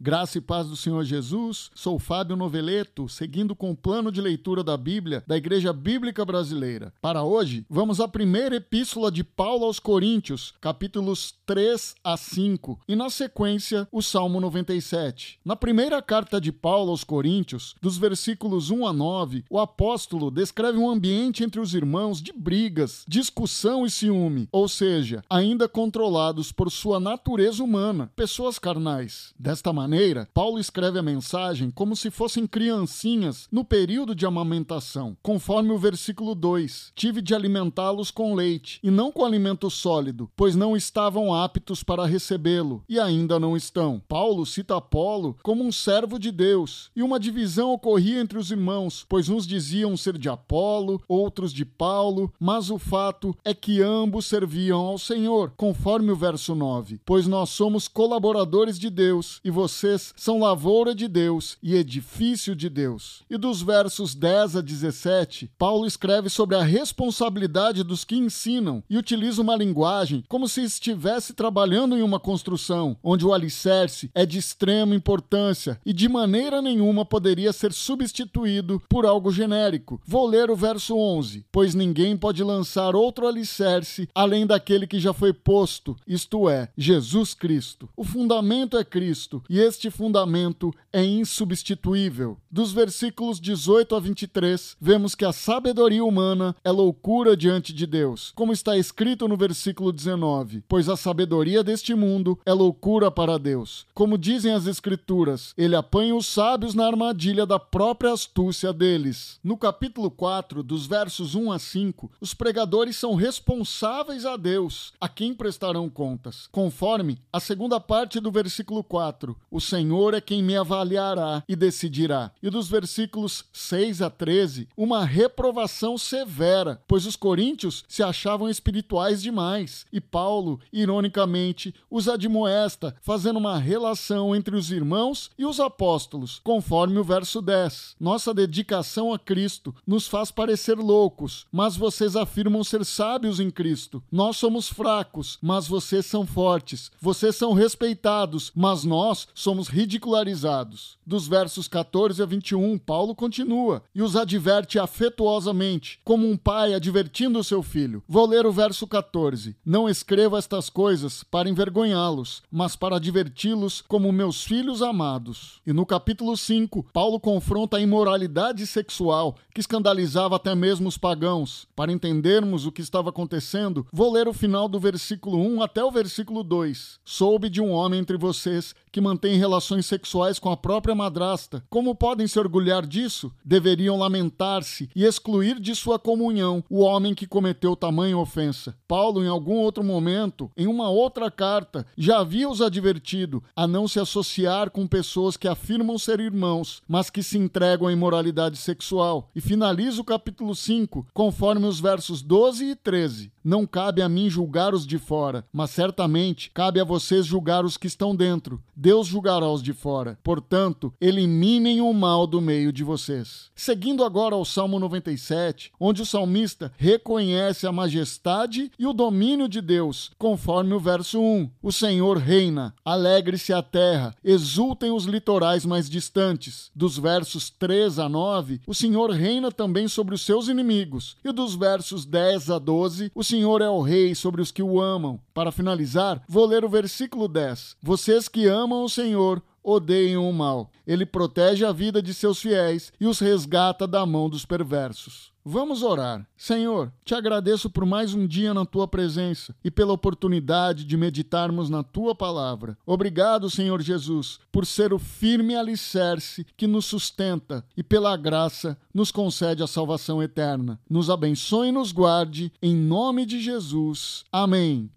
Graça 0.00 0.38
e 0.38 0.40
paz 0.40 0.68
do 0.68 0.76
Senhor 0.76 1.02
Jesus, 1.02 1.72
sou 1.74 1.98
Fábio 1.98 2.36
Noveleto, 2.36 3.08
seguindo 3.08 3.56
com 3.56 3.72
o 3.72 3.76
plano 3.76 4.12
de 4.12 4.20
leitura 4.20 4.62
da 4.62 4.76
Bíblia 4.76 5.24
da 5.26 5.36
Igreja 5.36 5.72
Bíblica 5.72 6.24
Brasileira. 6.24 6.94
Para 7.02 7.24
hoje, 7.24 7.66
vamos 7.68 8.00
à 8.00 8.06
primeira 8.06 8.54
epístola 8.54 9.10
de 9.10 9.24
Paulo 9.24 9.64
aos 9.64 9.80
Coríntios, 9.80 10.54
capítulos 10.60 11.34
3 11.44 11.96
a 12.04 12.16
5, 12.16 12.78
e 12.86 12.94
na 12.94 13.10
sequência, 13.10 13.88
o 13.90 14.00
Salmo 14.00 14.40
97. 14.40 15.40
Na 15.44 15.56
primeira 15.56 16.00
carta 16.00 16.40
de 16.40 16.52
Paulo 16.52 16.92
aos 16.92 17.02
Coríntios, 17.02 17.74
dos 17.82 17.98
versículos 17.98 18.70
1 18.70 18.86
a 18.86 18.92
9, 18.92 19.46
o 19.50 19.58
apóstolo 19.58 20.30
descreve 20.30 20.78
um 20.78 20.88
ambiente 20.88 21.42
entre 21.42 21.58
os 21.60 21.74
irmãos 21.74 22.22
de 22.22 22.32
brigas, 22.32 23.04
discussão 23.08 23.84
e 23.84 23.90
ciúme, 23.90 24.48
ou 24.52 24.68
seja, 24.68 25.24
ainda 25.28 25.68
controlados 25.68 26.52
por 26.52 26.70
sua 26.70 27.00
natureza 27.00 27.64
humana, 27.64 28.12
pessoas 28.14 28.60
carnais. 28.60 29.34
Desta 29.36 29.72
maneira, 29.72 29.87
maneira, 29.88 30.28
Paulo 30.34 30.58
escreve 30.58 30.98
a 30.98 31.02
mensagem 31.02 31.70
como 31.70 31.96
se 31.96 32.10
fossem 32.10 32.46
criancinhas 32.46 33.48
no 33.50 33.64
período 33.64 34.14
de 34.14 34.26
amamentação, 34.26 35.16
conforme 35.22 35.72
o 35.72 35.78
versículo 35.78 36.34
2: 36.34 36.92
Tive 36.94 37.22
de 37.22 37.34
alimentá-los 37.34 38.10
com 38.10 38.34
leite 38.34 38.78
e 38.82 38.90
não 38.90 39.10
com 39.10 39.24
alimento 39.24 39.70
sólido, 39.70 40.30
pois 40.36 40.54
não 40.54 40.76
estavam 40.76 41.32
aptos 41.32 41.82
para 41.82 42.04
recebê-lo 42.04 42.84
e 42.86 43.00
ainda 43.00 43.40
não 43.40 43.56
estão. 43.56 44.02
Paulo 44.06 44.44
cita 44.44 44.76
Apolo 44.76 45.38
como 45.42 45.64
um 45.64 45.72
servo 45.72 46.18
de 46.18 46.30
Deus 46.30 46.90
e 46.94 47.02
uma 47.02 47.18
divisão 47.18 47.72
ocorria 47.72 48.20
entre 48.20 48.36
os 48.36 48.50
irmãos, 48.50 49.06
pois 49.08 49.30
uns 49.30 49.46
diziam 49.46 49.96
ser 49.96 50.18
de 50.18 50.28
Apolo, 50.28 51.00
outros 51.08 51.50
de 51.50 51.64
Paulo, 51.64 52.30
mas 52.38 52.70
o 52.70 52.78
fato 52.78 53.34
é 53.42 53.54
que 53.54 53.80
ambos 53.80 54.26
serviam 54.26 54.80
ao 54.80 54.98
Senhor, 54.98 55.54
conforme 55.56 56.12
o 56.12 56.16
verso 56.16 56.54
9: 56.54 57.00
Pois 57.06 57.26
nós 57.26 57.48
somos 57.48 57.88
colaboradores 57.88 58.78
de 58.78 58.90
Deus 58.90 59.40
e 59.42 59.50
você 59.50 59.77
vocês 59.78 60.12
são 60.16 60.40
lavoura 60.40 60.92
de 60.92 61.06
Deus 61.06 61.56
e 61.62 61.76
edifício 61.76 62.56
de 62.56 62.68
Deus. 62.68 63.22
E 63.30 63.38
dos 63.38 63.62
versos 63.62 64.12
10 64.12 64.56
a 64.56 64.60
17, 64.60 65.50
Paulo 65.56 65.86
escreve 65.86 66.28
sobre 66.28 66.56
a 66.56 66.62
responsabilidade 66.62 67.84
dos 67.84 68.04
que 68.04 68.16
ensinam 68.16 68.82
e 68.90 68.98
utiliza 68.98 69.40
uma 69.40 69.54
linguagem 69.54 70.24
como 70.28 70.48
se 70.48 70.62
estivesse 70.62 71.32
trabalhando 71.32 71.96
em 71.96 72.02
uma 72.02 72.18
construção, 72.18 72.96
onde 73.04 73.24
o 73.24 73.32
alicerce 73.32 74.10
é 74.12 74.26
de 74.26 74.38
extrema 74.38 74.96
importância 74.96 75.80
e 75.86 75.92
de 75.92 76.08
maneira 76.08 76.60
nenhuma 76.60 77.04
poderia 77.04 77.52
ser 77.52 77.72
substituído 77.72 78.82
por 78.88 79.06
algo 79.06 79.30
genérico. 79.30 80.00
Vou 80.04 80.26
ler 80.26 80.50
o 80.50 80.56
verso 80.56 80.96
11: 80.96 81.44
Pois 81.52 81.74
ninguém 81.74 82.16
pode 82.16 82.42
lançar 82.42 82.96
outro 82.96 83.28
alicerce 83.28 84.08
além 84.12 84.44
daquele 84.44 84.88
que 84.88 84.98
já 84.98 85.12
foi 85.12 85.32
posto, 85.32 85.96
isto 86.04 86.48
é, 86.48 86.68
Jesus 86.76 87.32
Cristo. 87.32 87.88
O 87.96 88.02
fundamento 88.02 88.76
é 88.76 88.82
Cristo 88.82 89.40
e 89.48 89.67
este 89.68 89.90
fundamento 89.90 90.72
é 90.90 91.04
insubstituível. 91.04 92.38
Dos 92.50 92.72
versículos 92.72 93.38
18 93.38 93.94
a 93.94 94.00
23, 94.00 94.76
vemos 94.80 95.14
que 95.14 95.24
a 95.24 95.32
sabedoria 95.32 96.02
humana 96.02 96.56
é 96.64 96.70
loucura 96.70 97.36
diante 97.36 97.72
de 97.72 97.86
Deus, 97.86 98.32
como 98.34 98.52
está 98.52 98.76
escrito 98.76 99.28
no 99.28 99.36
versículo 99.36 99.92
19: 99.92 100.64
Pois 100.66 100.88
a 100.88 100.96
sabedoria 100.96 101.62
deste 101.62 101.94
mundo 101.94 102.38
é 102.46 102.52
loucura 102.52 103.10
para 103.10 103.38
Deus. 103.38 103.86
Como 103.94 104.16
dizem 104.16 104.52
as 104.52 104.66
Escrituras, 104.66 105.52
ele 105.56 105.76
apanha 105.76 106.14
os 106.14 106.26
sábios 106.26 106.74
na 106.74 106.86
armadilha 106.86 107.44
da 107.44 107.58
própria 107.58 108.12
astúcia 108.12 108.72
deles. 108.72 109.38
No 109.44 109.56
capítulo 109.56 110.10
4, 110.10 110.62
dos 110.62 110.86
versos 110.86 111.34
1 111.34 111.52
a 111.52 111.58
5, 111.58 112.10
os 112.20 112.32
pregadores 112.32 112.96
são 112.96 113.14
responsáveis 113.14 114.24
a 114.24 114.36
Deus, 114.36 114.92
a 115.00 115.08
quem 115.08 115.34
prestarão 115.34 115.90
contas. 115.90 116.48
Conforme 116.50 117.18
a 117.32 117.40
segunda 117.40 117.78
parte 117.78 118.18
do 118.20 118.30
versículo 118.30 118.82
4, 118.82 119.36
o 119.50 119.57
Senhor 119.60 120.14
é 120.14 120.20
quem 120.20 120.42
me 120.42 120.56
avaliará 120.56 121.42
e 121.48 121.54
decidirá. 121.54 122.30
E 122.42 122.48
dos 122.48 122.68
versículos 122.68 123.44
6 123.52 124.00
a 124.00 124.08
13, 124.08 124.68
uma 124.76 125.04
reprovação 125.04 125.98
severa, 125.98 126.80
pois 126.86 127.04
os 127.04 127.16
coríntios 127.16 127.84
se 127.88 128.02
achavam 128.02 128.48
espirituais 128.48 129.20
demais. 129.20 129.84
E 129.92 130.00
Paulo, 130.00 130.60
ironicamente, 130.72 131.74
os 131.90 132.08
admoesta, 132.08 132.94
fazendo 133.02 133.38
uma 133.38 133.58
relação 133.58 134.34
entre 134.34 134.56
os 134.56 134.70
irmãos 134.70 135.30
e 135.38 135.44
os 135.44 135.60
apóstolos, 135.60 136.40
conforme 136.44 136.98
o 136.98 137.04
verso 137.04 137.42
10. 137.42 137.96
Nossa 137.98 138.32
dedicação 138.32 139.12
a 139.12 139.18
Cristo 139.18 139.74
nos 139.86 140.06
faz 140.06 140.30
parecer 140.30 140.78
loucos, 140.78 141.46
mas 141.50 141.76
vocês 141.76 142.16
afirmam 142.16 142.62
ser 142.62 142.84
sábios 142.84 143.40
em 143.40 143.50
Cristo. 143.50 144.02
Nós 144.10 144.36
somos 144.36 144.68
fracos, 144.68 145.38
mas 145.42 145.66
vocês 145.66 146.06
são 146.06 146.26
fortes. 146.26 146.90
Vocês 147.00 147.36
são 147.36 147.52
respeitados, 147.52 148.52
mas 148.54 148.84
nós 148.84 149.26
somos 149.34 149.47
somos 149.48 149.68
ridicularizados. 149.68 150.98
Dos 151.06 151.26
versos 151.26 151.66
14 151.66 152.22
a 152.22 152.26
21, 152.26 152.76
Paulo 152.76 153.14
continua 153.14 153.82
e 153.94 154.02
os 154.02 154.14
adverte 154.14 154.78
afetuosamente, 154.78 155.98
como 156.04 156.28
um 156.28 156.36
pai 156.36 156.74
advertindo 156.74 157.38
o 157.38 157.44
seu 157.44 157.62
filho. 157.62 158.02
Vou 158.06 158.26
ler 158.26 158.44
o 158.44 158.52
verso 158.52 158.86
14. 158.86 159.56
Não 159.64 159.88
escrevo 159.88 160.36
estas 160.36 160.68
coisas 160.68 161.24
para 161.24 161.48
envergonhá-los, 161.48 162.42
mas 162.50 162.76
para 162.76 162.96
adverti-los 162.96 163.80
como 163.80 164.12
meus 164.12 164.44
filhos 164.44 164.82
amados. 164.82 165.62
E 165.66 165.72
no 165.72 165.86
capítulo 165.86 166.36
5, 166.36 166.84
Paulo 166.92 167.18
confronta 167.18 167.78
a 167.78 167.80
imoralidade 167.80 168.66
sexual 168.66 169.34
que 169.54 169.62
escandalizava 169.62 170.36
até 170.36 170.54
mesmo 170.54 170.88
os 170.88 170.98
pagãos. 170.98 171.66
Para 171.74 171.90
entendermos 171.90 172.66
o 172.66 172.70
que 172.70 172.82
estava 172.82 173.08
acontecendo, 173.08 173.86
vou 173.90 174.12
ler 174.12 174.28
o 174.28 174.34
final 174.34 174.68
do 174.68 174.78
versículo 174.78 175.38
1 175.38 175.62
até 175.62 175.82
o 175.82 175.90
versículo 175.90 176.44
2. 176.44 177.00
Soube 177.02 177.48
de 177.48 177.62
um 177.62 177.70
homem 177.70 177.98
entre 177.98 178.18
vocês 178.18 178.74
que 178.90 179.00
mantém 179.00 179.38
relações 179.38 179.86
sexuais 179.86 180.38
com 180.38 180.50
a 180.50 180.56
própria 180.56 180.94
madrasta. 180.94 181.62
Como 181.68 181.94
podem 181.94 182.26
se 182.26 182.38
orgulhar 182.38 182.86
disso? 182.86 183.32
Deveriam 183.44 183.98
lamentar-se 183.98 184.88
e 184.94 185.04
excluir 185.04 185.60
de 185.60 185.74
sua 185.74 185.98
comunhão 185.98 186.62
o 186.68 186.80
homem 186.80 187.14
que 187.14 187.26
cometeu 187.26 187.76
tamanha 187.76 188.16
ofensa. 188.16 188.76
Paulo, 188.86 189.22
em 189.22 189.28
algum 189.28 189.56
outro 189.56 189.84
momento, 189.84 190.50
em 190.56 190.66
uma 190.66 190.88
outra 190.88 191.30
carta, 191.30 191.86
já 191.96 192.18
havia 192.18 192.48
os 192.48 192.60
advertido 192.60 193.42
a 193.54 193.66
não 193.66 193.86
se 193.86 194.00
associar 194.00 194.70
com 194.70 194.86
pessoas 194.86 195.36
que 195.36 195.48
afirmam 195.48 195.98
ser 195.98 196.20
irmãos, 196.20 196.82
mas 196.88 197.10
que 197.10 197.22
se 197.22 197.38
entregam 197.38 197.88
à 197.88 197.92
imoralidade 197.92 198.56
sexual. 198.56 199.30
E 199.34 199.40
finaliza 199.40 200.00
o 200.00 200.04
capítulo 200.04 200.54
5, 200.54 201.06
conforme 201.12 201.66
os 201.66 201.80
versos 201.80 202.22
12 202.22 202.64
e 202.64 202.76
13. 202.76 203.32
Não 203.48 203.66
cabe 203.66 204.02
a 204.02 204.10
mim 204.10 204.28
julgar 204.28 204.74
os 204.74 204.86
de 204.86 204.98
fora, 204.98 205.42
mas 205.50 205.70
certamente 205.70 206.50
cabe 206.52 206.80
a 206.80 206.84
vocês 206.84 207.24
julgar 207.24 207.64
os 207.64 207.78
que 207.78 207.86
estão 207.86 208.14
dentro. 208.14 208.62
Deus 208.76 209.06
julgará 209.06 209.48
os 209.50 209.62
de 209.62 209.72
fora. 209.72 210.18
Portanto, 210.22 210.92
eliminem 211.00 211.80
o 211.80 211.90
mal 211.94 212.26
do 212.26 212.42
meio 212.42 212.70
de 212.70 212.84
vocês. 212.84 213.50
Seguindo 213.56 214.04
agora 214.04 214.34
ao 214.34 214.44
Salmo 214.44 214.78
97, 214.78 215.72
onde 215.80 216.02
o 216.02 216.06
salmista 216.06 216.70
reconhece 216.76 217.66
a 217.66 217.72
majestade 217.72 218.70
e 218.78 218.86
o 218.86 218.92
domínio 218.92 219.48
de 219.48 219.62
Deus, 219.62 220.10
conforme 220.18 220.74
o 220.74 220.78
verso 220.78 221.18
1. 221.18 221.50
O 221.62 221.72
Senhor 221.72 222.18
reina, 222.18 222.74
alegre-se 222.84 223.54
a 223.54 223.62
terra, 223.62 224.14
exultem 224.22 224.90
os 224.90 225.06
litorais 225.06 225.64
mais 225.64 225.88
distantes. 225.88 226.70
Dos 226.74 226.98
versos 226.98 227.48
3 227.48 227.98
a 227.98 228.10
9, 228.10 228.60
o 228.66 228.74
Senhor 228.74 229.10
reina 229.10 229.50
também 229.50 229.88
sobre 229.88 230.14
os 230.14 230.20
seus 230.20 230.48
inimigos. 230.48 231.16
E 231.24 231.32
dos 231.32 231.54
versos 231.54 232.04
10 232.04 232.50
a 232.50 232.58
12, 232.58 233.10
o 233.14 233.24
Senhor 233.24 233.37
Senhor 233.38 233.62
é 233.62 233.70
o 233.70 233.80
Rei 233.80 234.16
sobre 234.16 234.42
os 234.42 234.50
que 234.50 234.64
o 234.64 234.80
amam. 234.80 235.20
Para 235.32 235.52
finalizar, 235.52 236.20
vou 236.28 236.44
ler 236.44 236.64
o 236.64 236.68
versículo 236.68 237.28
10. 237.28 237.76
Vocês 237.80 238.26
que 238.26 238.48
amam 238.48 238.82
o 238.82 238.88
Senhor, 238.88 239.40
odeiam 239.62 240.28
o 240.28 240.32
mal. 240.32 240.72
Ele 240.84 241.06
protege 241.06 241.64
a 241.64 241.70
vida 241.70 242.02
de 242.02 242.12
seus 242.12 242.40
fiéis 242.42 242.92
e 243.00 243.06
os 243.06 243.20
resgata 243.20 243.86
da 243.86 244.04
mão 244.04 244.28
dos 244.28 244.44
perversos. 244.44 245.32
Vamos 245.50 245.82
orar. 245.82 246.28
Senhor, 246.36 246.92
te 247.06 247.14
agradeço 247.14 247.70
por 247.70 247.86
mais 247.86 248.12
um 248.12 248.26
dia 248.26 248.52
na 248.52 248.66
tua 248.66 248.86
presença 248.86 249.54
e 249.64 249.70
pela 249.70 249.94
oportunidade 249.94 250.84
de 250.84 250.94
meditarmos 250.94 251.70
na 251.70 251.82
tua 251.82 252.14
palavra. 252.14 252.76
Obrigado, 252.84 253.48
Senhor 253.48 253.80
Jesus, 253.80 254.38
por 254.52 254.66
ser 254.66 254.92
o 254.92 254.98
firme 254.98 255.56
alicerce 255.56 256.46
que 256.54 256.66
nos 256.66 256.84
sustenta 256.84 257.64
e 257.74 257.82
pela 257.82 258.14
graça 258.14 258.76
nos 258.92 259.10
concede 259.10 259.62
a 259.62 259.66
salvação 259.66 260.22
eterna. 260.22 260.78
Nos 260.88 261.08
abençoe 261.08 261.68
e 261.68 261.72
nos 261.72 261.92
guarde, 261.92 262.52
em 262.60 262.76
nome 262.76 263.24
de 263.24 263.40
Jesus. 263.40 264.26
Amém. 264.30 264.86